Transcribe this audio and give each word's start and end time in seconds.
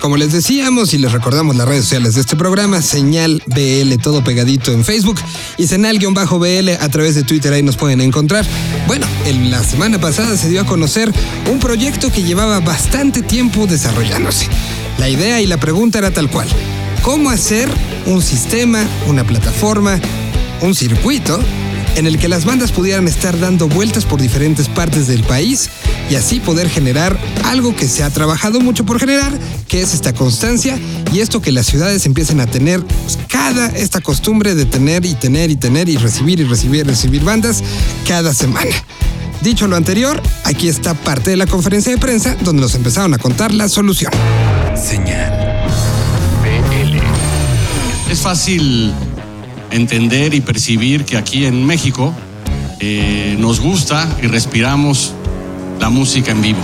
Como 0.00 0.16
les 0.16 0.32
decíamos 0.32 0.92
y 0.92 0.98
les 0.98 1.12
recordamos 1.12 1.54
las 1.54 1.68
redes 1.68 1.84
sociales 1.84 2.14
de 2.14 2.22
este 2.22 2.34
programa, 2.34 2.82
Señal 2.82 3.40
BL, 3.46 3.94
todo 4.02 4.24
pegadito 4.24 4.72
en 4.72 4.84
Facebook 4.84 5.20
y 5.56 5.66
Senal-BL 5.68 6.70
a 6.80 6.88
través 6.88 7.14
de 7.14 7.22
Twitter, 7.22 7.52
ahí 7.52 7.62
nos 7.62 7.76
pueden 7.76 8.00
encontrar. 8.00 8.44
Bueno, 8.88 9.06
en 9.26 9.50
la 9.52 9.62
semana 9.62 10.00
pasada 10.00 10.36
se 10.36 10.48
dio 10.48 10.62
a 10.62 10.66
conocer 10.66 11.12
un 11.50 11.60
proyecto 11.60 12.10
que 12.10 12.24
llevaba 12.24 12.58
bastante 12.58 13.22
tiempo 13.22 13.66
desarrollándose. 13.66 14.48
La 14.98 15.08
idea 15.08 15.40
y 15.40 15.46
la 15.46 15.58
pregunta 15.58 15.98
era 15.98 16.10
tal 16.10 16.28
cual. 16.28 16.48
¿Cómo 17.02 17.30
hacer 17.30 17.68
un 18.06 18.22
sistema, 18.22 18.84
una 19.06 19.24
plataforma, 19.24 20.00
un 20.60 20.74
circuito 20.74 21.38
en 21.96 22.06
el 22.06 22.18
que 22.18 22.28
las 22.28 22.44
bandas 22.44 22.72
pudieran 22.72 23.06
estar 23.08 23.38
dando 23.38 23.68
vueltas 23.68 24.04
por 24.04 24.20
diferentes 24.20 24.68
partes 24.68 25.06
del 25.06 25.22
país 25.22 25.70
y 26.10 26.16
así 26.16 26.40
poder 26.40 26.68
generar 26.68 27.18
algo 27.44 27.74
que 27.74 27.88
se 27.88 28.02
ha 28.02 28.10
trabajado 28.10 28.60
mucho 28.60 28.84
por 28.84 28.98
generar, 28.98 29.32
que 29.68 29.80
es 29.80 29.94
esta 29.94 30.12
constancia 30.12 30.78
y 31.12 31.20
esto 31.20 31.40
que 31.40 31.52
las 31.52 31.66
ciudades 31.66 32.06
empiecen 32.06 32.40
a 32.40 32.46
tener 32.46 32.82
cada 33.28 33.68
esta 33.68 34.00
costumbre 34.00 34.54
de 34.54 34.64
tener 34.64 35.04
y 35.04 35.14
tener 35.14 35.50
y 35.50 35.56
tener 35.56 35.88
y 35.88 35.96
recibir 35.96 36.40
y 36.40 36.44
recibir 36.44 36.80
y 36.80 36.88
recibir 36.88 37.22
bandas 37.22 37.62
cada 38.06 38.34
semana. 38.34 38.70
Dicho 39.42 39.66
lo 39.68 39.76
anterior, 39.76 40.22
aquí 40.44 40.68
está 40.68 40.94
parte 40.94 41.30
de 41.30 41.36
la 41.36 41.46
conferencia 41.46 41.92
de 41.92 41.98
prensa 41.98 42.36
donde 42.40 42.62
nos 42.62 42.74
empezaron 42.74 43.12
a 43.14 43.18
contar 43.18 43.52
la 43.52 43.68
solución. 43.68 44.10
Señal 44.74 45.66
BL. 46.42 46.98
Es 48.10 48.20
fácil 48.20 48.92
entender 49.74 50.34
y 50.34 50.40
percibir 50.40 51.04
que 51.04 51.16
aquí 51.16 51.44
en 51.44 51.66
México 51.66 52.14
eh, 52.80 53.36
nos 53.38 53.60
gusta 53.60 54.08
y 54.22 54.28
respiramos 54.28 55.12
la 55.80 55.90
música 55.90 56.30
en 56.30 56.42
vivo. 56.42 56.60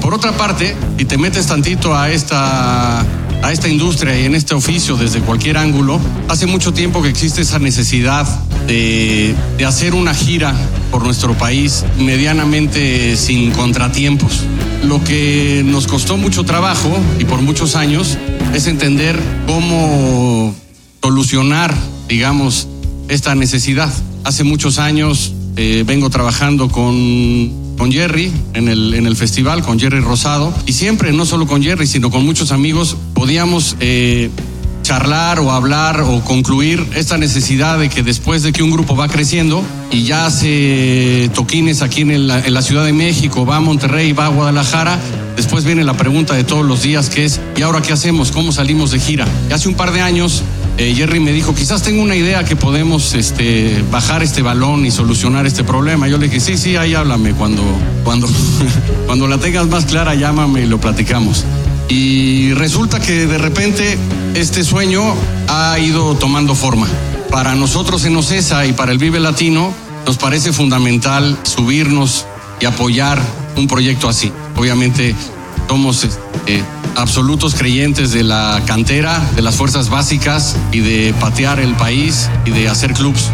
Por 0.00 0.14
otra 0.14 0.32
parte, 0.32 0.76
si 0.96 1.04
te 1.04 1.18
metes 1.18 1.46
tantito 1.46 1.94
a 1.94 2.10
esta, 2.10 3.00
a 3.00 3.52
esta 3.52 3.68
industria 3.68 4.18
y 4.18 4.26
en 4.26 4.34
este 4.34 4.54
oficio 4.54 4.96
desde 4.96 5.20
cualquier 5.20 5.58
ángulo, 5.58 6.00
hace 6.28 6.46
mucho 6.46 6.72
tiempo 6.72 7.02
que 7.02 7.08
existe 7.08 7.42
esa 7.42 7.58
necesidad 7.58 8.26
de, 8.66 9.34
de 9.58 9.64
hacer 9.64 9.94
una 9.94 10.14
gira 10.14 10.54
por 10.92 11.04
nuestro 11.04 11.34
país 11.34 11.84
medianamente 11.98 13.16
sin 13.16 13.50
contratiempos. 13.50 14.44
Lo 14.84 15.02
que 15.02 15.62
nos 15.64 15.86
costó 15.88 16.16
mucho 16.16 16.44
trabajo 16.44 16.90
y 17.18 17.24
por 17.24 17.40
muchos 17.40 17.74
años 17.74 18.18
es 18.54 18.66
entender 18.66 19.18
cómo 19.46 20.54
solucionar 21.02 21.74
digamos, 22.12 22.68
esta 23.08 23.34
necesidad. 23.34 23.92
Hace 24.24 24.44
muchos 24.44 24.78
años 24.78 25.32
eh, 25.56 25.82
vengo 25.86 26.10
trabajando 26.10 26.68
con, 26.68 27.50
con 27.78 27.90
Jerry 27.90 28.30
en 28.54 28.68
el, 28.68 28.94
en 28.94 29.06
el 29.06 29.16
festival, 29.16 29.62
con 29.62 29.80
Jerry 29.80 30.00
Rosado, 30.00 30.52
y 30.66 30.72
siempre, 30.72 31.12
no 31.12 31.24
solo 31.24 31.46
con 31.46 31.62
Jerry, 31.62 31.86
sino 31.86 32.10
con 32.10 32.24
muchos 32.24 32.52
amigos, 32.52 32.96
podíamos 33.14 33.76
eh, 33.80 34.30
charlar 34.82 35.40
o 35.40 35.52
hablar 35.52 36.02
o 36.02 36.20
concluir 36.20 36.84
esta 36.94 37.16
necesidad 37.16 37.78
de 37.78 37.88
que 37.88 38.02
después 38.02 38.42
de 38.42 38.52
que 38.52 38.62
un 38.62 38.70
grupo 38.70 38.94
va 38.94 39.08
creciendo 39.08 39.62
y 39.90 40.02
ya 40.02 40.26
hace 40.26 41.30
toquines 41.34 41.82
aquí 41.82 42.02
en 42.02 42.26
la, 42.26 42.62
Ciudad 42.62 42.84
de 42.84 42.92
México, 42.92 43.46
va 43.46 43.56
a 43.56 43.60
Monterrey, 43.60 44.12
va 44.12 44.26
a 44.26 44.28
Guadalajara, 44.28 44.98
después 45.36 45.64
viene 45.64 45.82
la 45.82 45.96
pregunta 45.96 46.34
de 46.34 46.44
todos 46.44 46.66
los 46.66 46.82
días 46.82 47.08
que 47.08 47.24
es, 47.24 47.40
¿y 47.56 47.62
ahora 47.62 47.80
qué 47.80 47.92
hacemos? 47.92 48.32
¿Cómo 48.32 48.52
salimos 48.52 48.90
de 48.90 49.00
gira? 49.00 49.26
Y 49.48 49.52
hace 49.52 49.68
un 49.68 49.74
par 49.74 49.92
de 49.92 50.02
años 50.02 50.42
eh, 50.78 50.94
Jerry 50.94 51.20
me 51.20 51.32
dijo, 51.32 51.54
quizás 51.54 51.82
tengo 51.82 52.02
una 52.02 52.16
idea 52.16 52.44
que 52.44 52.56
podemos 52.56 53.14
este, 53.14 53.84
bajar 53.90 54.22
este 54.22 54.42
balón 54.42 54.86
y 54.86 54.90
solucionar 54.90 55.46
este 55.46 55.64
problema. 55.64 56.08
Yo 56.08 56.18
le 56.18 56.28
dije, 56.28 56.40
sí, 56.40 56.56
sí, 56.56 56.76
ahí 56.76 56.94
háblame. 56.94 57.34
Cuando, 57.34 57.62
cuando, 58.04 58.28
cuando 59.06 59.28
la 59.28 59.38
tengas 59.38 59.66
más 59.68 59.84
clara, 59.84 60.14
llámame 60.14 60.62
y 60.62 60.66
lo 60.66 60.80
platicamos. 60.80 61.44
Y 61.88 62.54
resulta 62.54 63.00
que 63.00 63.26
de 63.26 63.38
repente 63.38 63.98
este 64.34 64.64
sueño 64.64 65.02
ha 65.48 65.78
ido 65.78 66.14
tomando 66.14 66.54
forma. 66.54 66.86
Para 67.30 67.54
nosotros 67.54 68.04
en 68.04 68.16
Ocesa 68.16 68.64
y 68.66 68.72
para 68.72 68.92
el 68.92 68.98
Vive 68.98 69.20
Latino 69.20 69.72
nos 70.06 70.16
parece 70.16 70.52
fundamental 70.52 71.38
subirnos 71.42 72.26
y 72.60 72.64
apoyar 72.64 73.20
un 73.56 73.66
proyecto 73.66 74.08
así. 74.08 74.32
Obviamente 74.56 75.14
somos 75.68 76.06
eh, 76.46 76.62
absolutos 76.96 77.54
creyentes 77.54 78.12
de 78.12 78.22
la 78.22 78.62
cantera, 78.66 79.18
de 79.34 79.42
las 79.42 79.56
fuerzas 79.56 79.88
básicas 79.88 80.56
y 80.72 80.80
de 80.80 81.14
patear 81.20 81.60
el 81.60 81.74
país 81.74 82.28
y 82.44 82.50
de 82.50 82.68
hacer 82.68 82.92
clubs. 82.92 83.30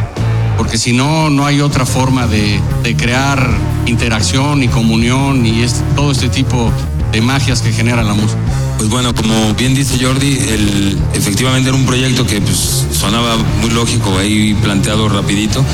Porque 0.57 0.79
si 0.79 0.93
no, 0.93 1.31
no 1.31 1.47
hay 1.47 1.61
otra 1.61 1.87
forma 1.87 2.27
de, 2.27 2.61
crear 2.97 3.49
interacción 3.87 4.63
y 4.63 4.69
comunión 4.69 5.47
y 5.47 5.63
es, 5.63 5.83
todo 5.95 6.11
este 6.11 6.29
tipo 6.29 6.73
de 7.13 7.21
magias 7.21 7.63
que 7.63 7.73
genera 7.73 8.03
la 8.03 8.15
música. 8.15 8.39
Pues 8.77 8.91
bueno, 8.91 9.15
como 9.15 9.55
bien 9.55 9.75
dice 9.75 10.03
Jordi, 10.03 10.39
el, 10.39 10.99
efectivamente 11.15 11.69
era 11.69 11.77
un 11.77 11.87
proyecto 11.87 12.27
que 12.27 12.41
pues, 12.41 12.87
sonaba 12.93 13.37
muy 13.61 13.71
lógico 13.71 14.19
ahí 14.19 14.55
planteado 14.63 15.09
rapidito, 15.09 15.65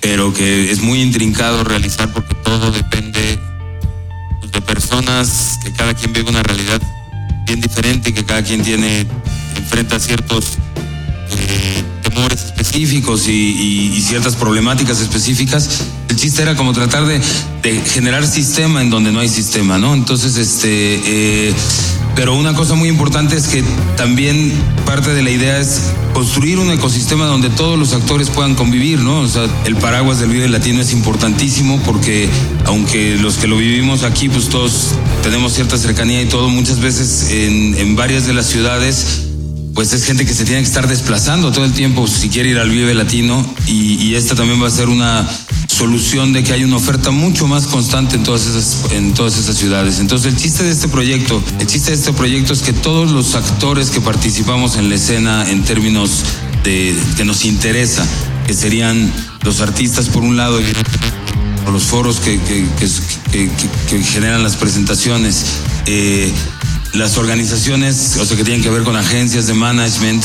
pero 0.00 0.32
que 0.32 0.70
es 0.70 0.80
muy 0.80 1.00
intrincado 1.02 1.64
realizar 1.64 2.12
porque 2.12 2.34
todo 2.36 2.70
depende 2.70 3.38
de 4.52 4.60
personas, 4.62 5.58
que 5.62 5.72
cada 5.72 5.94
quien 5.94 6.12
vive 6.12 6.30
una 6.30 6.42
realidad 6.42 6.80
bien 7.48 7.60
diferente, 7.62 8.12
que 8.12 8.24
cada 8.24 8.42
quien 8.42 8.62
tiene, 8.62 9.06
enfrenta 9.56 9.98
ciertos 9.98 10.58
eh, 11.30 11.82
temores 12.02 12.44
específicos 12.44 13.26
y, 13.26 14.00
ciertas 14.02 14.36
problemáticas 14.36 15.00
específicas. 15.00 15.84
El 16.10 16.16
chiste 16.16 16.42
era 16.42 16.54
como 16.56 16.72
tratar 16.72 17.06
de, 17.06 17.20
de 17.62 17.80
generar 17.80 18.26
sistema 18.26 18.82
en 18.82 18.90
donde 18.90 19.12
no 19.12 19.20
hay 19.20 19.28
sistema, 19.28 19.78
¿no? 19.78 19.94
Entonces, 19.94 20.36
este, 20.36 20.68
eh, 21.48 21.54
pero 22.18 22.34
una 22.34 22.52
cosa 22.52 22.74
muy 22.74 22.88
importante 22.88 23.36
es 23.36 23.46
que 23.46 23.62
también 23.96 24.52
parte 24.84 25.14
de 25.14 25.22
la 25.22 25.30
idea 25.30 25.60
es 25.60 25.92
construir 26.12 26.58
un 26.58 26.68
ecosistema 26.72 27.26
donde 27.26 27.48
todos 27.48 27.78
los 27.78 27.92
actores 27.92 28.28
puedan 28.28 28.56
convivir, 28.56 28.98
¿no? 28.98 29.20
O 29.20 29.28
sea, 29.28 29.46
el 29.66 29.76
paraguas 29.76 30.18
del 30.18 30.30
Vive 30.30 30.48
Latino 30.48 30.80
es 30.80 30.92
importantísimo 30.92 31.80
porque 31.86 32.28
aunque 32.64 33.16
los 33.18 33.36
que 33.36 33.46
lo 33.46 33.56
vivimos 33.56 34.02
aquí, 34.02 34.28
pues 34.28 34.48
todos 34.48 34.96
tenemos 35.22 35.52
cierta 35.52 35.78
cercanía 35.78 36.20
y 36.20 36.26
todo, 36.26 36.48
muchas 36.48 36.80
veces 36.80 37.30
en, 37.30 37.78
en 37.78 37.94
varias 37.94 38.26
de 38.26 38.34
las 38.34 38.46
ciudades 38.46 39.26
pues 39.72 39.92
es 39.92 40.02
gente 40.02 40.26
que 40.26 40.34
se 40.34 40.44
tiene 40.44 40.60
que 40.60 40.66
estar 40.66 40.88
desplazando 40.88 41.52
todo 41.52 41.64
el 41.64 41.72
tiempo 41.72 42.08
si 42.08 42.28
quiere 42.30 42.48
ir 42.48 42.58
al 42.58 42.68
Vive 42.68 42.94
Latino 42.94 43.46
y, 43.68 43.94
y 43.94 44.16
esta 44.16 44.34
también 44.34 44.60
va 44.60 44.66
a 44.66 44.70
ser 44.70 44.88
una 44.88 45.24
solución 45.78 46.32
de 46.32 46.42
que 46.42 46.52
hay 46.52 46.64
una 46.64 46.74
oferta 46.74 47.12
mucho 47.12 47.46
más 47.46 47.68
constante 47.68 48.16
en 48.16 48.24
todas 48.24 48.46
esas 48.46 48.90
en 48.90 49.14
todas 49.14 49.38
esas 49.38 49.56
ciudades. 49.56 50.00
Entonces 50.00 50.32
el 50.32 50.36
chiste 50.36 50.64
de 50.64 50.72
este 50.72 50.88
proyecto, 50.88 51.40
el 51.60 51.66
chiste 51.68 51.92
de 51.92 51.96
este 51.96 52.12
proyecto 52.12 52.52
es 52.52 52.62
que 52.62 52.72
todos 52.72 53.12
los 53.12 53.36
actores 53.36 53.90
que 53.90 54.00
participamos 54.00 54.76
en 54.76 54.88
la 54.88 54.96
escena 54.96 55.48
en 55.48 55.62
términos 55.62 56.24
de 56.64 56.96
que 57.16 57.24
nos 57.24 57.44
interesa, 57.44 58.04
que 58.48 58.54
serían 58.54 59.12
los 59.44 59.60
artistas 59.60 60.08
por 60.08 60.24
un 60.24 60.36
lado 60.36 60.58
los 61.70 61.84
foros 61.84 62.18
que, 62.18 62.40
generan 64.02 64.42
las 64.42 64.56
presentaciones, 64.56 65.44
eh, 65.86 66.32
las 66.94 67.18
organizaciones, 67.18 68.16
o 68.16 68.24
sea, 68.24 68.36
que 68.36 68.42
tienen 68.42 68.62
que 68.62 68.70
ver 68.70 68.82
con 68.82 68.96
agencias 68.96 69.46
de 69.46 69.54
management, 69.54 70.24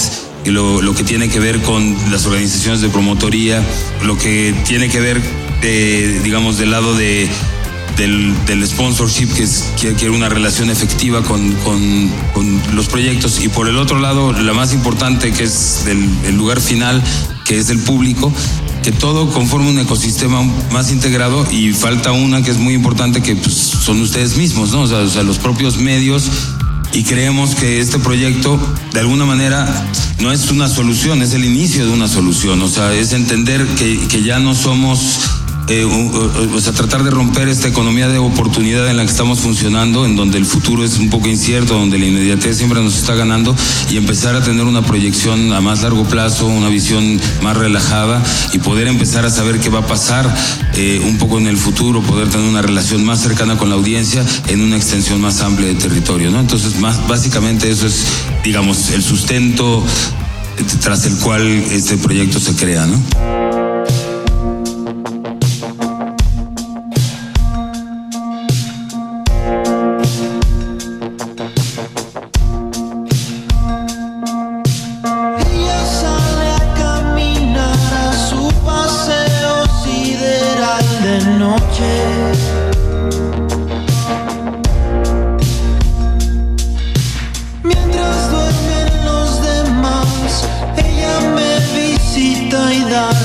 lo, 0.51 0.81
lo 0.81 0.93
que 0.93 1.03
tiene 1.03 1.29
que 1.29 1.39
ver 1.39 1.61
con 1.61 1.95
las 2.11 2.25
organizaciones 2.25 2.81
de 2.81 2.89
promotoría, 2.89 3.63
lo 4.03 4.17
que 4.17 4.53
tiene 4.67 4.89
que 4.89 4.99
ver, 4.99 5.21
de, 5.61 6.19
digamos, 6.23 6.57
del 6.57 6.71
lado 6.71 6.95
de, 6.95 7.29
del, 7.97 8.33
del 8.45 8.67
sponsorship, 8.67 9.27
que 9.33 9.43
es 9.43 9.65
quiere 9.79 10.09
una 10.09 10.29
relación 10.29 10.69
efectiva 10.69 11.21
con, 11.23 11.51
con- 11.63 12.09
con 12.33 12.61
los 12.75 12.87
proyectos. 12.87 13.39
Y 13.43 13.49
por 13.49 13.67
el 13.67 13.77
otro 13.77 13.99
lado, 13.99 14.33
la 14.33 14.53
más 14.53 14.73
importante, 14.73 15.31
que 15.31 15.43
es 15.43 15.83
del, 15.85 16.09
el 16.27 16.35
lugar 16.35 16.59
final, 16.59 17.01
que 17.45 17.57
es 17.59 17.69
el 17.69 17.79
público, 17.79 18.33
que 18.83 18.91
todo 18.91 19.29
conforme 19.31 19.69
un 19.69 19.79
ecosistema 19.79 20.41
más 20.71 20.91
integrado 20.91 21.45
y 21.51 21.71
falta 21.71 22.11
una 22.11 22.41
que 22.41 22.51
es 22.51 22.57
muy 22.57 22.73
importante, 22.73 23.21
que 23.21 23.35
pues, 23.35 23.53
son 23.53 24.01
ustedes 24.01 24.35
mismos, 24.35 24.71
¿no? 24.71 24.81
O 24.81 24.87
sea, 24.87 24.97
o 24.99 25.09
sea, 25.09 25.23
los 25.23 25.37
propios 25.37 25.77
medios 25.77 26.29
y 26.93 27.03
creemos 27.03 27.55
que 27.55 27.79
este 27.79 27.99
proyecto 27.99 28.59
de 28.93 28.99
alguna 28.99 29.25
manera 29.25 29.67
no 30.19 30.31
es 30.31 30.49
una 30.51 30.67
solución, 30.69 31.21
es 31.21 31.33
el 31.33 31.43
inicio 31.43 31.85
de 31.85 31.91
una 31.91 32.07
solución, 32.07 32.61
o 32.61 32.67
sea, 32.67 32.93
es 32.93 33.13
entender 33.13 33.65
que, 33.75 33.99
que 34.07 34.23
ya 34.23 34.39
no 34.39 34.53
somos, 34.53 35.19
eh, 35.69 35.85
o, 35.85 36.55
o 36.55 36.61
sea, 36.61 36.73
tratar 36.73 37.03
de 37.03 37.11
romper 37.11 37.47
esta 37.47 37.67
economía 37.67 38.09
de 38.09 38.17
oportunidad 38.17 38.89
en 38.89 38.97
la 38.97 39.05
que 39.05 39.11
estamos 39.11 39.39
funcionando, 39.39 40.05
en 40.05 40.15
donde 40.15 40.37
el 40.37 40.45
futuro 40.45 40.83
es 40.83 40.97
un 40.97 41.09
poco 41.09 41.27
incierto, 41.27 41.75
donde 41.75 41.97
la 41.97 42.05
inmediatez 42.05 42.57
siempre 42.57 42.81
nos 42.81 42.97
está 42.97 43.15
ganando 43.15 43.55
y 43.89 43.97
empezar 43.97 44.35
a 44.35 44.43
tener 44.43 44.65
una 44.65 44.81
proyección 44.81 45.53
a 45.53 45.61
más 45.61 45.81
largo 45.81 46.03
plazo, 46.05 46.47
una 46.47 46.69
visión 46.69 47.19
más 47.41 47.55
relajada 47.55 48.21
y 48.51 48.59
poder 48.59 48.87
empezar 48.87 49.25
a 49.25 49.29
saber 49.29 49.59
qué 49.59 49.69
va 49.69 49.79
a 49.79 49.87
pasar 49.87 50.33
eh, 50.75 51.01
un 51.05 51.17
poco 51.17 51.37
en 51.37 51.47
el 51.47 51.57
futuro, 51.57 52.01
poder 52.01 52.29
tener 52.29 52.47
una 52.47 52.61
relación 52.61 53.03
más 53.05 53.21
cercana 53.21 53.57
con 53.57 53.69
la 53.69 53.75
audiencia 53.75 54.25
en 54.47 54.61
una 54.61 54.75
extensión 54.75 55.21
más 55.21 55.41
amplia 55.41 55.67
de 55.67 55.75
territorio, 55.75 56.31
¿no? 56.31 56.39
Entonces, 56.39 56.79
más 56.79 57.07
básicamente 57.07 57.69
eso 57.69 57.87
es, 57.87 58.03
digamos, 58.43 58.89
el 58.89 59.03
sustento 59.03 59.83
eh, 60.57 60.63
tras 60.81 61.05
el 61.05 61.15
cual 61.17 61.47
este 61.71 61.97
proyecto 61.97 62.39
se 62.39 62.55
crea, 62.55 62.85
¿no? 62.85 63.52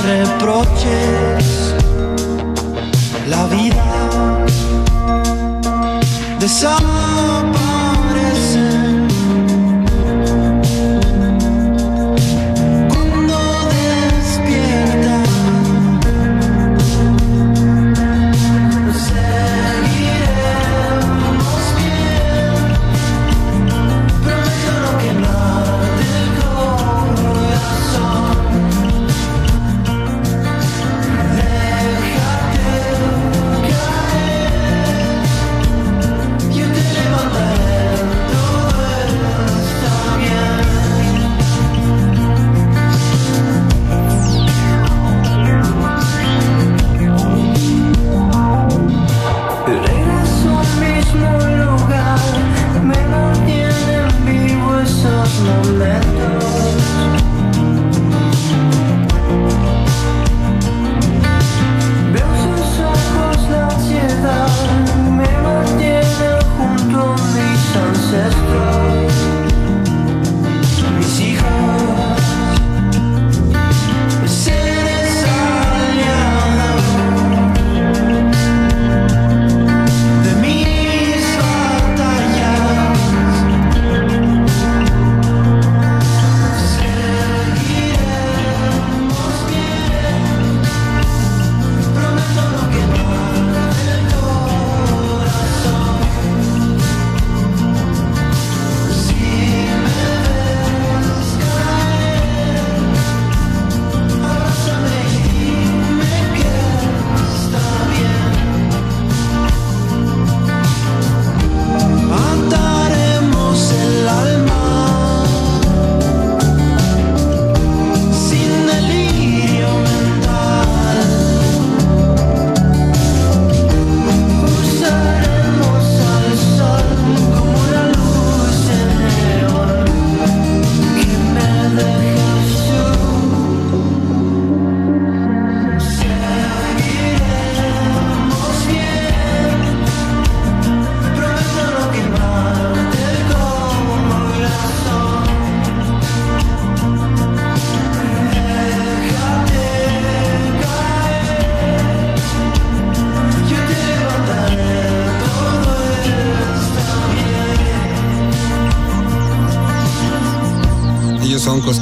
Reproches. 0.09 1.75
La 3.29 3.47
vida 3.47 3.85
desaparece. 6.39 7.08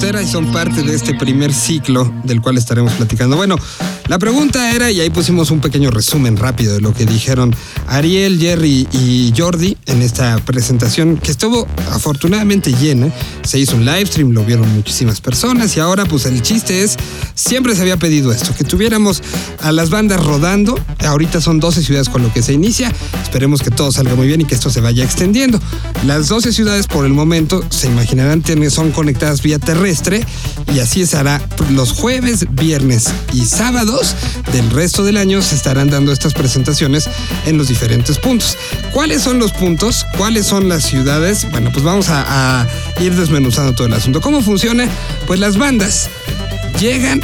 Y 0.07 0.27
son 0.29 0.53
parte 0.53 0.85
de 0.85 0.95
este 0.95 1.15
primer 1.15 1.53
ciclo 1.53 2.09
del 2.23 2.41
cual 2.41 2.57
estaremos 2.57 2.93
platicando. 2.93 3.37
Bueno, 3.37 3.57
la 4.09 4.19
pregunta 4.19 4.73
era, 4.73 4.91
y 4.91 5.01
ahí 5.01 5.11
pusimos 5.11 5.51
un 5.51 5.61
pequeño 5.61 5.91
resumen 5.91 6.37
rápido 6.37 6.75
de 6.75 6.81
lo 6.81 6.95
que 6.95 7.05
dijeron 7.05 7.55
Ariel, 7.89 8.39
Jerry 8.39 8.89
y 8.93 9.33
Jordi 9.37 9.77
en 9.87 10.01
esta 10.01 10.39
presentación 10.39 11.17
que 11.17 11.31
estuvo 11.31 11.67
afortunadamente 11.91 12.73
llena. 12.73 13.11
Se 13.43 13.59
hizo 13.59 13.77
un 13.77 13.85
live 13.85 14.07
stream, 14.07 14.31
lo 14.31 14.45
vieron 14.45 14.73
muchísimas 14.75 15.21
personas 15.21 15.77
y 15.77 15.81
ahora 15.81 16.05
pues 16.07 16.27
el 16.27 16.41
chiste 16.43 16.83
es, 16.83 16.97
siempre 17.35 17.75
se 17.75 17.83
había 17.83 17.97
pedido 17.97 18.33
esto, 18.33 18.55
que 18.55 18.65
tuviéramos 18.65 19.23
a 19.61 19.73
las 19.73 19.91
bandas 19.91 20.25
rodando. 20.25 20.79
Ahorita 21.05 21.41
son 21.41 21.61
12 21.61 21.83
ciudades 21.83 22.09
con 22.09 22.23
lo 22.23 22.33
que 22.33 22.43
se 22.43 22.53
inicia. 22.53 22.93
Esperemos 23.23 23.63
que 23.63 23.71
todo 23.71 23.91
salga 23.93 24.15
muy 24.15 24.27
bien 24.27 24.41
y 24.41 24.45
que 24.45 24.55
esto 24.55 24.71
se 24.71 24.81
vaya 24.81 25.05
extendiendo. 25.05 25.61
Las 26.05 26.29
12 26.29 26.53
ciudades 26.53 26.87
por 26.87 27.05
el 27.05 27.13
momento, 27.13 27.65
se 27.71 27.89
imaginarán, 27.89 28.43
son 28.71 28.93
conectadas 28.93 29.43
vía 29.43 29.59
terrestre 29.59 30.25
y 30.75 30.79
así 30.79 31.07
se 31.07 31.17
los 31.71 31.93
jueves, 31.93 32.47
viernes 32.53 33.07
y 33.33 33.45
del 34.53 34.71
resto 34.71 35.05
del 35.05 35.17
año 35.17 35.43
se 35.43 35.55
estarán 35.55 35.89
dando 35.89 36.13
estas 36.13 36.35
presentaciones 36.35 37.09
en 37.47 37.59
los 37.59 37.69
diferentes 37.69 38.19
puntos. 38.19 38.57
¿Cuáles 38.93 39.23
son 39.23 39.39
los 39.39 39.53
puntos? 39.53 40.07
¿Cuáles 40.17 40.47
son 40.47 40.69
las 40.69 40.85
ciudades? 40.85 41.51
Bueno, 41.51 41.71
pues 41.73 41.85
vamos 41.85 42.07
a 42.09 42.67
ir 43.01 43.15
desmenuzando 43.15 43.75
todo 43.75 43.87
el 43.87 43.95
asunto. 43.95 44.21
¿Cómo 44.21 44.43
funciona? 44.43 44.89
Pues 45.27 45.41
las 45.41 45.57
bandas 45.57 46.11
llegan 46.79 47.21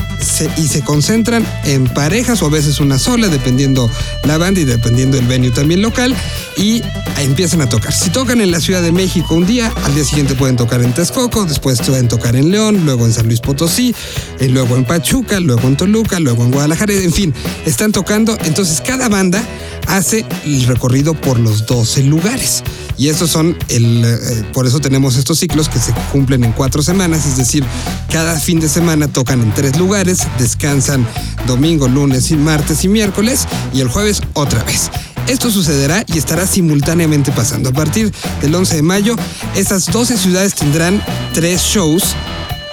y 0.57 0.69
se 0.69 0.83
concentran 0.83 1.47
en 1.65 1.85
parejas 1.85 2.43
o 2.43 2.47
a 2.47 2.51
veces 2.51 2.81
una 2.81 2.99
sola, 2.99 3.29
dependiendo 3.29 3.91
la 4.25 4.39
banda 4.39 4.61
y 4.61 4.65
dependiendo 4.65 5.19
el 5.19 5.27
venue 5.27 5.51
también 5.51 5.83
local, 5.83 6.15
y 6.57 6.83
empiezan 7.19 7.61
a 7.61 7.69
tocar. 7.69 7.93
Si 7.93 8.11
tocan 8.11 8.41
en 8.41 8.51
la 8.51 8.61
Ciudad 8.61 8.83
de 8.83 8.93
México 8.93 9.35
un 9.35 9.47
día, 9.47 9.73
al 9.85 9.95
día 9.95 10.05
siguiente 10.05 10.35
pueden 10.35 10.57
tocar 10.57 10.83
en 10.83 10.93
Texcoco, 10.93 11.45
después 11.45 11.81
pueden 11.83 12.09
tocar 12.09 12.37
en 12.37 12.51
León, 12.51 12.85
luego 12.85 13.07
en 13.07 13.13
San 13.13 13.27
Luis 13.27 13.41
Potosí, 13.41 13.95
y 14.41 14.49
luego 14.49 14.77
en 14.77 14.85
Pachuca, 14.85 15.41
luego 15.41 15.69
en 15.69 15.77
Toluca, 15.77 16.21
luego 16.21 16.45
en 16.45 16.51
Guadalajara, 16.51 16.93
en 16.95 17.13
fin, 17.13 17.35
están 17.67 17.93
tocando. 17.93 18.37
Entonces 18.45 18.81
cada 18.81 19.09
banda 19.09 19.43
hace 19.89 20.25
el 20.45 20.67
recorrido 20.67 21.15
por 21.15 21.39
los 21.39 21.67
12 21.67 22.05
lugares. 22.05 22.63
Y 22.99 23.09
estos 23.09 23.31
son 23.31 23.57
el. 23.69 24.05
eh, 24.05 24.45
por 24.53 24.67
eso 24.67 24.81
tenemos 24.81 25.17
estos 25.17 25.39
ciclos 25.39 25.69
que 25.69 25.79
se 25.79 25.93
cumplen 26.13 26.45
en 26.45 26.53
cuatro 26.53 26.83
semanas, 26.83 27.27
es 27.27 27.37
decir, 27.37 27.65
cada 28.11 28.39
fin 28.39 28.61
de 28.61 28.69
semana 28.69 29.09
tocan 29.09 29.42
en 29.43 29.53
tres 29.53 29.79
lugares, 29.79 30.21
descansan 30.39 31.07
domingo, 31.47 31.89
lunes 31.89 32.31
y 32.31 32.37
martes 32.37 32.85
y 32.85 32.89
miércoles, 32.89 33.47
y 33.75 33.81
el 33.81 33.89
jueves 33.89 34.23
otra 34.35 34.63
vez. 34.65 34.91
Esto 35.29 35.51
sucederá 35.51 36.05
y 36.07 36.19
estará 36.19 36.47
simultáneamente 36.47 37.33
pasando. 37.33 37.71
A 37.71 37.73
partir 37.73 38.13
del 38.41 38.55
11 38.55 38.77
de 38.77 38.83
mayo, 38.83 39.17
esas 39.55 39.87
12 39.91 40.17
ciudades 40.17 40.55
tendrán 40.55 41.03
tres 41.33 41.63
shows 41.63 42.15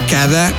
cada 0.09 0.51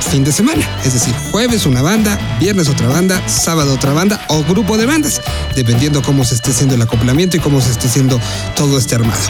fin 0.00 0.24
de 0.24 0.32
semana. 0.32 0.66
Es 0.84 0.94
decir, 0.94 1.14
jueves 1.30 1.66
una 1.66 1.82
banda, 1.82 2.18
viernes 2.40 2.68
otra 2.68 2.88
banda, 2.88 3.26
sábado 3.28 3.74
otra 3.74 3.92
banda 3.92 4.24
o 4.28 4.42
grupo 4.44 4.76
de 4.76 4.86
bandas, 4.86 5.20
dependiendo 5.54 6.02
cómo 6.02 6.24
se 6.24 6.34
esté 6.34 6.50
haciendo 6.50 6.74
el 6.74 6.82
acoplamiento 6.82 7.36
y 7.36 7.40
cómo 7.40 7.60
se 7.60 7.70
esté 7.70 7.88
haciendo 7.88 8.20
todo 8.56 8.78
este 8.78 8.94
armado. 8.94 9.20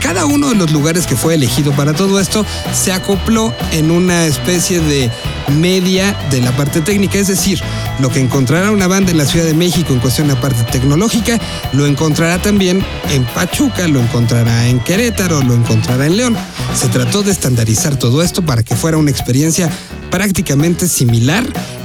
Cada 0.00 0.26
uno 0.26 0.48
de 0.48 0.54
los 0.54 0.70
lugares 0.70 1.06
que 1.06 1.16
fue 1.16 1.34
elegido 1.34 1.72
para 1.72 1.94
todo 1.94 2.20
esto 2.20 2.44
se 2.72 2.92
acopló 2.92 3.54
en 3.72 3.90
una 3.90 4.26
especie 4.26 4.80
de 4.80 5.10
media 5.48 6.16
de 6.30 6.40
la 6.40 6.52
parte 6.56 6.80
técnica, 6.80 7.18
es 7.18 7.28
decir, 7.28 7.60
lo 8.00 8.10
que 8.10 8.20
encontrará 8.20 8.70
una 8.70 8.86
banda 8.86 9.10
en 9.10 9.18
la 9.18 9.26
Ciudad 9.26 9.46
de 9.46 9.54
México 9.54 9.92
en 9.92 10.00
cuestión 10.00 10.28
de 10.28 10.34
la 10.34 10.40
parte 10.40 10.62
tecnológica, 10.64 11.38
lo 11.72 11.86
encontrará 11.86 12.40
también 12.40 12.84
en 13.10 13.24
Pachuca, 13.24 13.88
lo 13.88 14.00
encontrará 14.00 14.68
en 14.68 14.80
Querétaro, 14.80 15.42
lo 15.42 15.54
encontrará 15.54 16.06
en 16.06 16.16
León. 16.16 16.36
Se 16.74 16.88
trató 16.88 17.22
de 17.22 17.32
estandarizar 17.32 17.96
todo 17.96 18.22
esto 18.22 18.42
para 18.42 18.62
que 18.62 18.76
fuera 18.76 18.98
una 18.98 19.10
experiencia 19.10 19.70
prácticamente 20.10 20.88
similar 20.88 21.44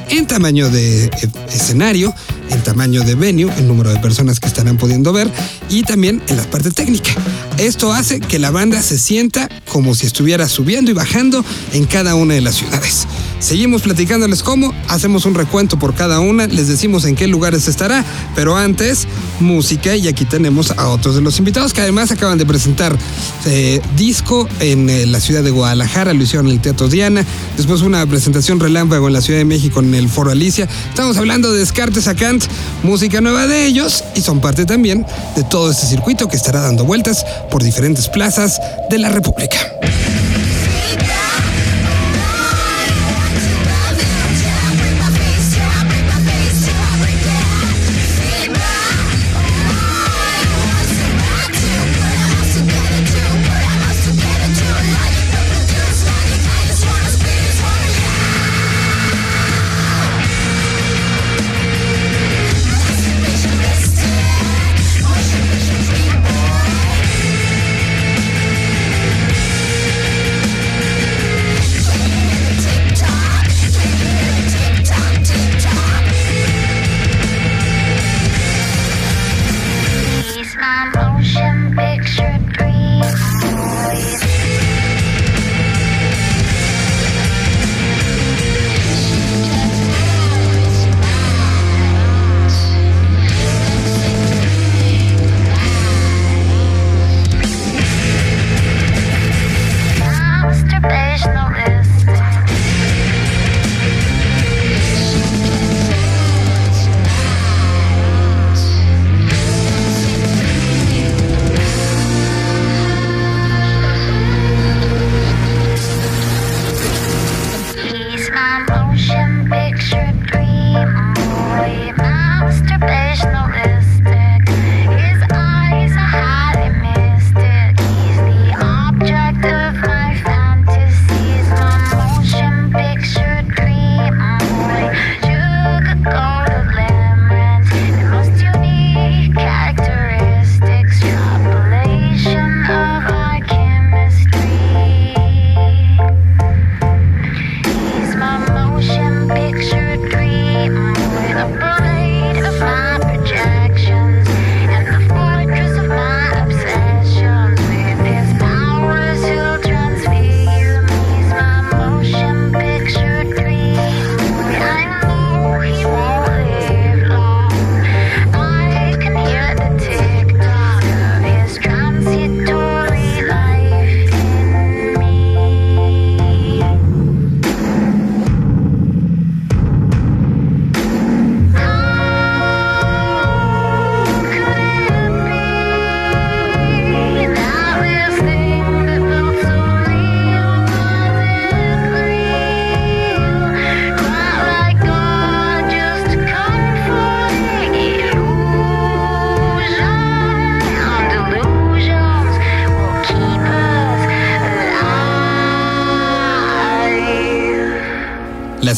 en 0.09 0.27
tamaño 0.27 0.69
de 0.69 1.09
escenario, 1.53 2.13
el 2.53 2.63
tamaño 2.63 3.03
de 3.03 3.15
venue, 3.15 3.51
el 3.57 3.67
número 3.67 3.91
de 3.91 3.99
personas 3.99 4.39
que 4.39 4.47
estarán 4.47 4.77
pudiendo 4.77 5.11
ver 5.11 5.29
y 5.69 5.83
también 5.83 6.21
en 6.27 6.37
la 6.37 6.43
parte 6.43 6.71
técnica. 6.71 7.11
Esto 7.57 7.93
hace 7.93 8.19
que 8.19 8.39
la 8.39 8.51
banda 8.51 8.81
se 8.81 8.97
sienta 8.97 9.49
como 9.71 9.95
si 9.95 10.05
estuviera 10.05 10.47
subiendo 10.47 10.91
y 10.91 10.93
bajando 10.93 11.43
en 11.71 11.85
cada 11.85 12.15
una 12.15 12.33
de 12.33 12.41
las 12.41 12.55
ciudades. 12.55 13.07
Seguimos 13.39 13.81
platicándoles 13.81 14.41
cómo, 14.41 14.73
hacemos 14.87 15.25
un 15.25 15.35
recuento 15.35 15.77
por 15.77 15.93
cada 15.93 16.21
una, 16.21 16.47
les 16.47 16.69
decimos 16.69 17.03
en 17.03 17.15
qué 17.15 17.27
lugares 17.27 17.67
estará, 17.67 18.05
pero 18.35 18.55
antes, 18.55 19.05
música 19.41 19.97
y 19.97 20.07
aquí 20.07 20.23
tenemos 20.23 20.71
a 20.71 20.87
otros 20.87 21.15
de 21.15 21.21
los 21.21 21.37
invitados 21.39 21.73
que 21.73 21.81
además 21.81 22.11
acaban 22.11 22.37
de 22.37 22.45
presentar 22.45 22.97
eh, 23.45 23.81
disco 23.97 24.47
en 24.61 24.89
eh, 24.89 25.05
la 25.05 25.19
ciudad 25.19 25.43
de 25.43 25.51
Guadalajara, 25.51 26.13
lo 26.13 26.23
hicieron 26.23 26.47
en 26.47 26.53
el 26.53 26.61
Teatro 26.61 26.87
Diana, 26.87 27.25
después 27.57 27.81
una 27.81 28.05
presentación 28.05 28.61
relámpago 28.61 29.07
en 29.07 29.13
la 29.13 29.21
Ciudad 29.21 29.39
de 29.39 29.45
México 29.45 29.81
en 29.81 29.93
el 29.93 30.07
Foro 30.07 30.31
Alicia. 30.31 30.69
Estamos 30.89 31.17
hablando 31.17 31.51
de 31.51 31.59
Descartes 31.59 32.07
a 32.07 32.15
Música 32.83 33.21
nueva 33.21 33.47
de 33.47 33.65
ellos 33.65 34.03
y 34.15 34.21
son 34.21 34.39
parte 34.39 34.65
también 34.65 35.05
de 35.35 35.43
todo 35.43 35.71
este 35.71 35.87
circuito 35.87 36.27
que 36.27 36.35
estará 36.35 36.61
dando 36.61 36.85
vueltas 36.85 37.25
por 37.49 37.63
diferentes 37.63 38.07
plazas 38.09 38.59
de 38.89 38.99
la 38.99 39.09
República. 39.09 39.72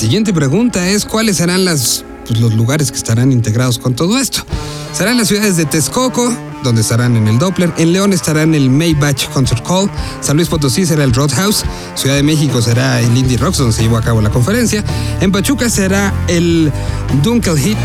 Siguiente 0.06 0.34
pregunta 0.34 0.88
es 0.88 1.04
cuáles 1.04 1.38
serán 1.38 1.66
las, 1.66 2.06
pues, 2.28 2.40
los 2.40 2.54
lugares 2.54 2.92
que 2.92 2.98
estarán 2.98 3.32
integrados 3.32 3.80
con 3.80 3.96
todo 3.96 4.20
esto. 4.20 4.46
Serán 4.94 5.18
las 5.18 5.30
ciudades 5.30 5.58
de 5.58 5.66
Texcoco, 5.66 6.32
donde 6.64 6.82
estarán 6.82 7.16
en 7.18 7.28
el 7.28 7.40
Doppler, 7.40 7.74
en 7.78 7.92
León 7.92 8.14
estarán 8.14 8.54
el 8.54 8.70
Maybach 8.70 9.28
Concert 9.32 9.66
Hall, 9.68 9.90
San 10.22 10.36
Luis 10.38 10.48
Potosí 10.48 10.86
será 10.86 11.04
el 11.06 11.12
Roadhouse, 11.12 11.64
Ciudad 11.96 12.18
de 12.18 12.22
México 12.22 12.62
será 12.62 13.02
el 13.02 13.18
Indie 13.18 13.38
Rocks, 13.38 13.58
donde 13.58 13.74
se 13.74 13.82
llevó 13.82 13.98
a 13.98 14.04
cabo 14.04 14.22
la 14.22 14.30
conferencia, 14.30 14.84
en 15.22 15.32
Pachuca 15.32 15.72
será 15.72 16.14
el 16.28 16.72
Dunkel 17.24 17.58
Hit, 17.58 17.80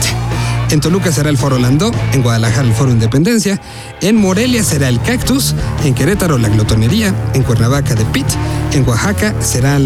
en 0.71 0.81
Toluca 0.81 1.11
será 1.11 1.31
el 1.31 1.37
Foro 1.37 1.59
Landó, 1.59 1.91
en 2.12 2.23
Guadalajara 2.23 2.67
el 2.67 2.75
Foro 2.75 2.91
Independencia, 2.91 3.61
en 4.00 4.17
Morelia 4.17 4.62
será 4.62 4.89
el 4.89 5.00
Cactus, 5.00 5.55
en 5.85 5.95
Querétaro 5.95 6.39
la 6.39 6.49
Glotonería, 6.49 7.15
en 7.35 7.43
Cuernavaca 7.43 7.95
The 7.95 8.05
Pit, 8.07 8.27
en 8.73 8.89
Oaxaca 8.89 9.35
será 9.41 9.79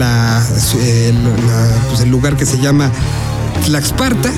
pues, 1.89 2.01
el 2.01 2.11
lugar 2.11 2.37
que 2.37 2.45
se 2.45 2.59
llama 2.59 2.91
Tlaxparta, 3.65 4.33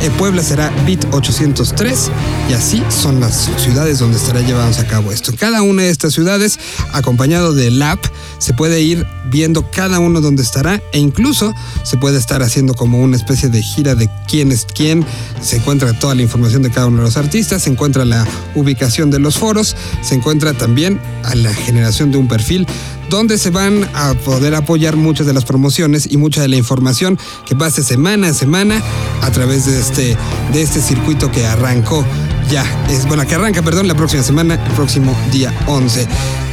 en 0.00 0.12
Puebla 0.12 0.42
será 0.42 0.70
Bit 0.86 1.06
803 1.10 2.10
y 2.50 2.52
así 2.52 2.82
son 2.88 3.18
las 3.20 3.50
ciudades 3.56 3.98
donde 3.98 4.16
estará 4.16 4.40
llevándose 4.40 4.82
a 4.82 4.86
cabo 4.86 5.10
esto. 5.10 5.32
En 5.32 5.36
cada 5.36 5.62
una 5.62 5.82
de 5.82 5.90
estas 5.90 6.14
ciudades, 6.14 6.58
acompañado 6.92 7.52
del 7.52 7.82
app, 7.82 8.04
se 8.38 8.54
puede 8.54 8.80
ir 8.80 9.06
viendo 9.26 9.68
cada 9.70 9.98
uno 9.98 10.20
donde 10.20 10.42
estará 10.42 10.80
e 10.92 10.98
incluso 11.00 11.52
se 11.82 11.96
puede 11.96 12.18
estar 12.18 12.42
haciendo 12.42 12.74
como 12.74 13.00
una 13.00 13.16
especie 13.16 13.48
de 13.48 13.60
gira 13.60 13.94
de 13.96 14.08
quién 14.28 14.52
es 14.52 14.66
quién. 14.72 15.04
Se 15.42 15.56
encuentra 15.56 15.92
toda 15.98 16.14
la 16.14 16.22
información 16.22 16.62
de 16.62 16.70
cada 16.70 16.86
uno 16.86 16.98
de 16.98 17.04
los 17.04 17.16
artistas, 17.16 17.62
se 17.62 17.70
encuentra 17.70 18.04
la 18.04 18.26
ubicación 18.54 19.10
de 19.10 19.18
los 19.18 19.36
foros, 19.36 19.74
se 20.02 20.14
encuentra 20.14 20.54
también 20.54 21.00
a 21.24 21.34
la 21.34 21.52
generación 21.52 22.12
de 22.12 22.18
un 22.18 22.28
perfil 22.28 22.66
donde 23.10 23.38
se 23.38 23.50
van 23.50 23.88
a 23.94 24.14
poder 24.14 24.54
apoyar 24.54 24.96
muchas 24.96 25.26
de 25.26 25.32
las 25.32 25.44
promociones 25.44 26.10
y 26.10 26.16
mucha 26.16 26.42
de 26.42 26.48
la 26.48 26.56
información 26.56 27.18
que 27.46 27.56
pase 27.56 27.82
semana 27.82 28.28
a 28.28 28.34
semana 28.34 28.82
a 29.22 29.30
través 29.30 29.66
de 29.66 29.78
este, 29.78 30.16
de 30.52 30.62
este 30.62 30.80
circuito 30.80 31.30
que 31.30 31.46
arrancó 31.46 32.04
ya, 32.50 32.64
es 32.88 33.06
bueno, 33.06 33.26
que 33.26 33.34
arranca, 33.34 33.62
perdón, 33.62 33.88
la 33.88 33.94
próxima 33.94 34.22
semana, 34.22 34.54
el 34.54 34.72
próximo 34.72 35.14
día 35.30 35.52
11. 35.66 36.06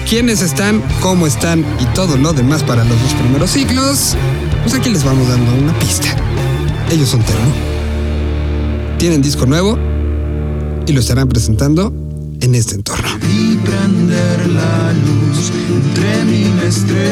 ¿Quiénes 0.10 0.42
están, 0.42 0.84
cómo 1.02 1.26
están 1.26 1.66
y 1.80 1.86
todo 1.94 2.18
lo 2.18 2.34
demás 2.34 2.64
para 2.64 2.84
los 2.84 3.02
dos 3.02 3.14
primeros 3.14 3.52
ciclos? 3.52 4.16
Pues 4.64 4.76
aquí 4.76 4.90
les 4.90 5.04
vamos 5.04 5.28
dando 5.30 5.54
una 5.56 5.78
pista. 5.80 6.08
Ellos 6.92 7.10
son 7.10 7.24
Termo. 7.24 7.52
Tienen 8.98 9.22
disco 9.22 9.46
nuevo 9.46 9.80
y 10.86 10.92
lo 10.92 11.00
estarán 11.00 11.30
presentando 11.30 11.94
en 12.42 12.56
este 12.56 12.76
entorno. 12.76 13.08
y 13.30 13.56
prender 13.58 14.48
la 14.48 14.94
luz 14.94 15.52
entre 15.70 16.26
mil 16.26 16.60
estrellas 16.64 17.06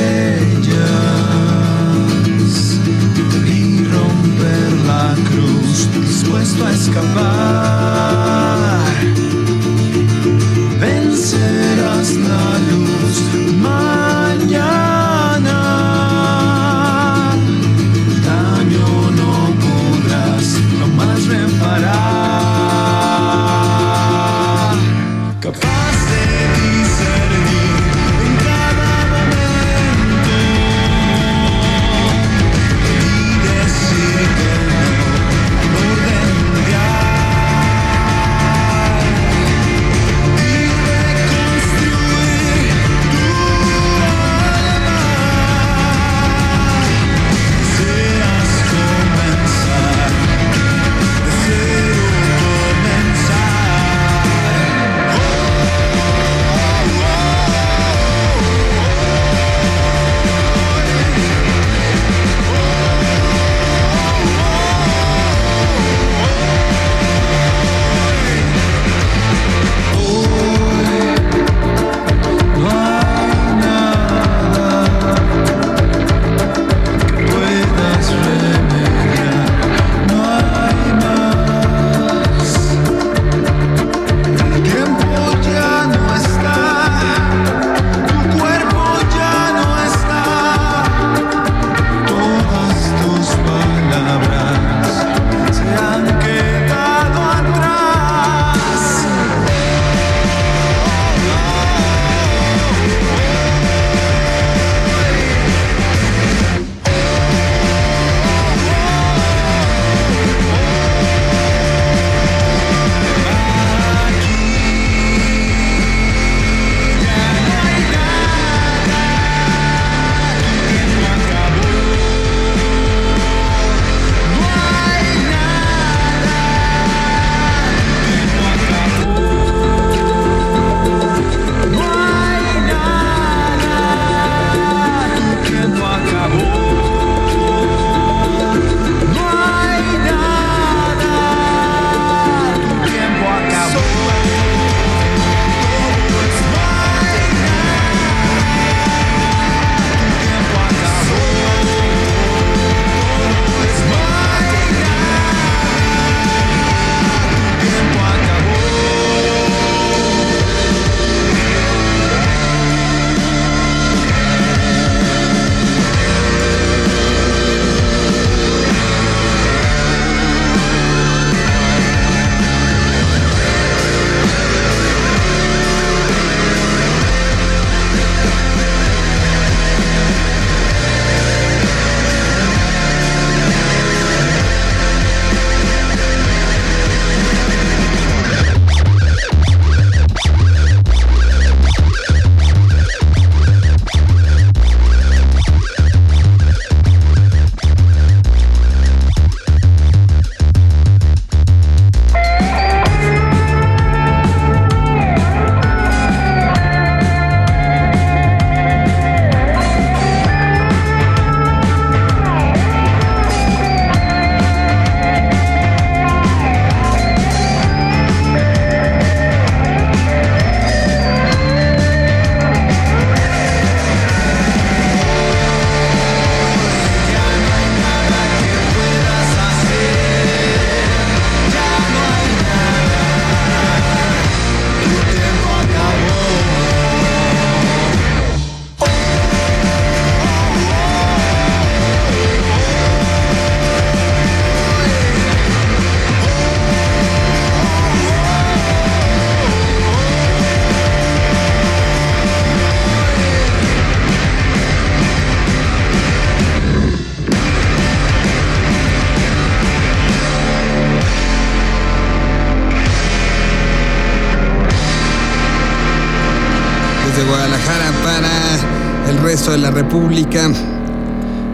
y 3.45 3.83
romper 3.85 4.71
la 4.87 5.15
cruz, 5.29 5.87
dispuesto 6.07 6.65
a 6.65 6.71
escapar. 6.71 8.13
Vencerás 10.79 12.15
la 12.15 12.59
luz 12.71 12.82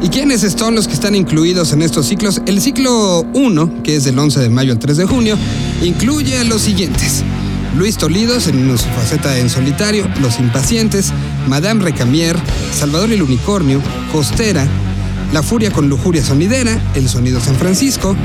¿Y 0.02 0.08
quiénes 0.08 0.42
son 0.58 0.74
los 0.74 0.88
que 0.88 0.94
están 0.94 1.14
incluidos 1.14 1.74
en 1.74 1.82
estos 1.82 2.06
ciclos? 2.08 2.42
El 2.46 2.62
ciclo 2.62 3.26
1, 3.34 3.84
que 3.84 3.98
es 3.98 4.06
del 4.06 4.18
11 4.18 4.40
de 4.40 4.50
mayo 4.50 4.72
al 4.72 4.80
3 4.80 4.96
de 4.96 5.06
junio, 5.06 5.38
incluye 5.84 6.38
a 6.38 6.46
los 6.46 6.62
siguientes. 6.62 7.24
Luis 7.78 7.98
Tolidos 7.98 8.48
en 8.48 8.78
su 8.78 8.86
faceta 8.86 9.38
en 9.38 9.50
solitario, 9.50 10.08
Los 10.22 10.40
Impacientes, 10.40 11.12
Madame 11.50 11.84
Recamier, 11.84 12.38
Salvador 12.74 13.12
el 13.12 13.22
Unicornio, 13.22 13.82
Costera, 14.14 14.66
La 15.34 15.44
Furia 15.44 15.70
con 15.70 15.90
Lujuria 15.90 16.24
Sonidera, 16.24 16.82
El 16.96 17.10
Sonido 17.10 17.42
San 17.42 17.56
Francisco, 17.56 18.16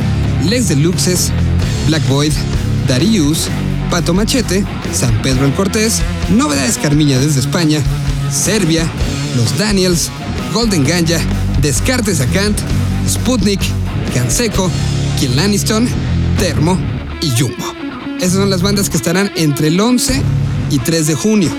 Les 0.48 0.68
Deluxes, 0.68 1.32
Black 1.88 2.06
Void, 2.08 2.32
Darius, 2.86 3.48
Pato 3.90 4.14
Machete, 4.14 4.64
San 4.92 5.20
Pedro 5.22 5.44
el 5.44 5.54
Cortés, 5.54 6.02
Novedades 6.30 6.78
Carmiña 6.78 7.18
desde 7.18 7.40
España, 7.40 7.80
Serbia, 8.30 8.86
Los 9.36 9.58
Daniels, 9.58 10.10
Golden 10.52 10.84
Ganja, 10.84 11.20
Descartes 11.60 12.20
a 12.20 12.26
Kant, 12.26 12.58
Sputnik, 13.08 13.60
Canseco, 14.12 14.70
Kill 15.18 15.32
Termo 16.38 16.78
y 17.20 17.30
Jumbo. 17.30 17.64
Esas 18.18 18.34
son 18.34 18.50
las 18.50 18.62
bandas 18.62 18.88
que 18.88 18.96
estarán 18.96 19.30
entre 19.36 19.68
el 19.68 19.80
11 19.80 20.22
y 20.70 20.78
3 20.78 21.06
de 21.06 21.14
junio. 21.14 21.50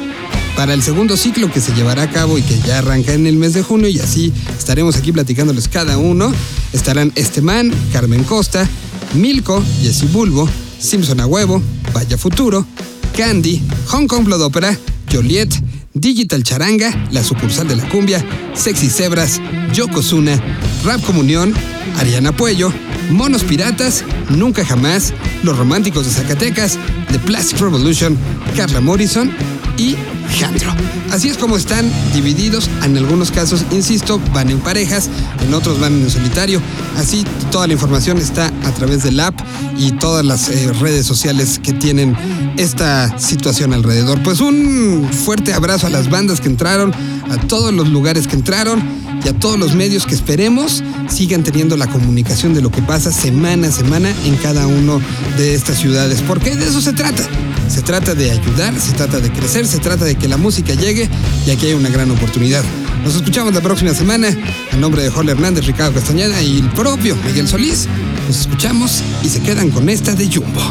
Para 0.55 0.73
el 0.73 0.81
segundo 0.81 1.17
ciclo 1.17 1.51
que 1.51 1.59
se 1.59 1.73
llevará 1.73 2.03
a 2.03 2.09
cabo 2.09 2.38
y 2.38 2.41
que 2.41 2.57
ya 2.61 2.77
arranca 2.79 3.13
en 3.13 3.27
el 3.27 3.35
mes 3.35 3.53
de 3.53 3.61
junio 3.61 3.89
y 3.89 3.99
así 3.99 4.31
estaremos 4.57 4.95
aquí 4.95 5.11
platicándoles 5.11 5.67
cada 5.67 5.97
uno, 5.97 6.31
estarán 6.71 7.11
Esteman, 7.15 7.73
Carmen 7.91 8.23
Costa, 8.23 8.67
Milko, 9.15 9.61
Jesse 9.81 10.09
Bulbo, 10.11 10.49
Simpson 10.79 11.19
a 11.19 11.25
Huevo, 11.25 11.61
Vaya 11.93 12.17
Futuro, 12.17 12.65
Candy, 13.17 13.61
Hong 13.88 14.07
Kong 14.07 14.23
Blood 14.23 14.43
Opera, 14.43 14.77
Joliet, 15.11 15.53
Digital 16.05 16.43
Charanga, 16.43 16.95
La 17.09 17.23
Sucursal 17.23 17.67
de 17.67 17.77
la 17.77 17.89
Cumbia, 17.89 18.23
Sexy 18.53 18.91
Zebras, 18.91 19.41
Yokozuna, 19.73 20.39
Rap 20.83 21.01
Comunión, 21.01 21.51
Ariana 21.97 22.31
Puello, 22.31 22.71
Monos 23.09 23.43
Piratas, 23.43 24.03
Nunca 24.29 24.63
Jamás, 24.63 25.15
Los 25.41 25.57
Románticos 25.57 26.05
de 26.05 26.11
Zacatecas, 26.11 26.77
The 27.11 27.17
Plastic 27.17 27.59
Revolution, 27.59 28.15
Carla 28.55 28.81
Morrison 28.81 29.31
y 29.77 29.95
Jandro. 30.39 30.73
Así 31.11 31.29
es 31.29 31.38
como 31.38 31.55
están 31.55 31.89
divididos, 32.13 32.69
en 32.83 32.97
algunos 32.97 33.31
casos, 33.31 33.65
insisto, 33.71 34.19
van 34.33 34.49
en 34.49 34.59
parejas, 34.59 35.09
en 35.45 35.53
otros 35.53 35.79
van 35.79 35.93
en 35.93 36.09
solitario. 36.09 36.61
Así 36.97 37.25
toda 37.51 37.67
la 37.67 37.73
información 37.73 38.17
está 38.17 38.51
a 38.63 38.71
través 38.71 39.03
del 39.03 39.19
app 39.19 39.39
y 39.77 39.91
todas 39.93 40.25
las 40.25 40.49
eh, 40.49 40.73
redes 40.73 41.05
sociales 41.05 41.59
que 41.61 41.73
tienen 41.73 42.15
esta 42.57 43.17
situación 43.19 43.73
alrededor. 43.73 44.21
Pues 44.23 44.41
un 44.41 45.07
fuerte 45.11 45.53
abrazo 45.53 45.88
a 45.88 45.89
las 45.89 46.09
bandas 46.09 46.41
que 46.41 46.47
entraron, 46.47 46.93
a 47.29 47.38
todos 47.47 47.73
los 47.73 47.89
lugares 47.89 48.27
que 48.27 48.35
entraron 48.35 48.83
y 49.23 49.29
a 49.29 49.33
todos 49.33 49.57
los 49.57 49.73
medios 49.73 50.05
que 50.05 50.15
esperemos 50.15 50.83
sigan 51.09 51.43
teniendo 51.43 51.77
la 51.77 51.88
comunicación 51.88 52.53
de 52.53 52.61
lo 52.61 52.71
que 52.71 52.81
pasa 52.81 53.11
semana 53.11 53.67
a 53.67 53.71
semana 53.71 54.13
en 54.25 54.35
cada 54.38 54.67
uno 54.67 55.01
de 55.38 55.55
estas 55.55 55.79
ciudades, 55.79 56.21
porque 56.21 56.55
de 56.55 56.67
eso 56.67 56.81
se 56.81 56.93
trata. 56.93 57.23
Se 57.67 57.82
trata 57.82 58.15
de 58.15 58.32
ayudar, 58.32 58.80
se 58.80 58.93
trata 58.93 59.19
de 59.19 59.32
crecer, 59.32 59.67
se 59.67 59.80
trata 59.80 60.06
de 60.06 60.15
que 60.15 60.28
la 60.28 60.38
música 60.38 60.73
llegue 60.73 61.10
y 61.45 61.51
aquí 61.51 61.67
hay 61.67 61.73
una 61.73 61.89
gran 61.89 62.10
oportunidad. 62.12 62.63
Nos 63.04 63.15
escuchamos 63.15 63.54
la 63.54 63.62
próxima 63.62 63.93
semana. 63.93 64.36
A 64.71 64.75
nombre 64.78 65.04
de 65.04 65.10
Jorge 65.10 65.32
Hernández, 65.32 65.65
Ricardo 65.65 65.93
Castañeda 65.93 66.41
y 66.41 66.60
el 66.60 66.69
propio 66.71 67.15
Miguel 67.17 67.47
Solís, 67.47 67.88
nos 68.28 68.39
escuchamos 68.39 69.04
y 69.23 69.30
se 69.30 69.41
quedan 69.41 69.69
con 69.69 69.89
esta 69.89 70.15
de 70.15 70.28
Jumbo. 70.28 70.62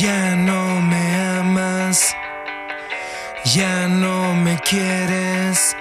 Ya 0.00 0.34
no 0.34 0.80
me 0.80 1.14
amas, 1.38 2.14
ya 3.54 3.86
no 3.86 4.34
me 4.34 4.58
quieres, 4.58 5.76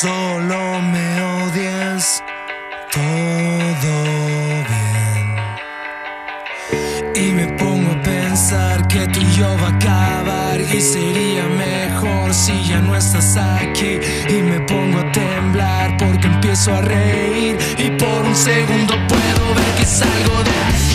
solo 0.00 0.80
me 0.80 1.22
odias, 1.22 2.22
todo 2.92 3.94
bien. 4.70 5.26
Y 7.14 7.32
me 7.32 7.46
pongo 7.58 7.92
a 7.92 8.02
pensar 8.02 8.88
que 8.88 9.06
tú 9.08 9.20
y 9.20 9.32
yo 9.36 9.56
va 9.62 9.68
a 9.68 9.76
acabar 9.76 10.60
y 10.60 10.80
sería 10.80 11.44
mejor 11.44 12.34
si 12.34 12.64
ya 12.64 12.80
no 12.80 12.96
estás 12.96 13.36
aquí. 13.36 14.00
Y 14.28 14.42
me 14.42 14.60
pongo 14.60 14.98
a 14.98 15.12
temblar 15.12 15.96
porque 15.96 16.26
empiezo 16.26 16.74
a 16.74 16.80
reír 16.80 17.56
y 17.78 17.90
por 17.90 18.24
un 18.24 18.34
segundo 18.34 18.94
puedo 19.06 19.54
ver 19.54 19.74
que 19.78 19.84
salgo 19.84 20.42
de 20.42 20.50
aquí. 20.70 20.93